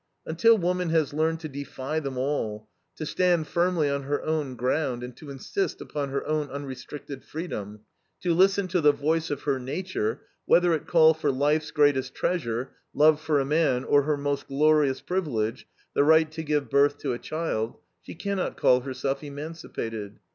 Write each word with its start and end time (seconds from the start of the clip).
Until 0.25 0.57
woman 0.57 0.89
has 0.89 1.13
learned 1.13 1.41
to 1.41 1.47
defy 1.47 1.99
them 1.99 2.17
all, 2.17 2.67
to 2.95 3.05
stand 3.05 3.45
firmly 3.47 3.87
on 3.87 4.01
her 4.01 4.23
own 4.23 4.55
ground 4.55 5.03
and 5.03 5.15
to 5.17 5.29
insist 5.29 5.79
upon 5.79 6.09
her 6.09 6.25
own 6.25 6.49
unrestricted 6.49 7.23
freedom, 7.23 7.81
to 8.21 8.33
listen 8.33 8.67
to 8.69 8.81
the 8.81 8.93
voice 8.93 9.29
of 9.29 9.43
her 9.43 9.59
nature, 9.59 10.21
whether 10.47 10.73
it 10.73 10.87
call 10.87 11.13
for 11.13 11.31
life's 11.31 11.69
greatest 11.69 12.15
treasure, 12.15 12.71
love 12.95 13.21
for 13.21 13.39
a 13.39 13.45
man, 13.45 13.83
or 13.83 14.01
her 14.01 14.17
most 14.17 14.47
glorious 14.47 15.01
privilege, 15.01 15.67
the 15.93 16.03
right 16.03 16.31
to 16.31 16.41
give 16.41 16.67
birth 16.71 16.97
to 16.97 17.13
a 17.13 17.19
child, 17.19 17.77
she 18.01 18.15
cannot 18.15 18.57
call 18.57 18.79
herself 18.79 19.23
emancipated. 19.23 20.17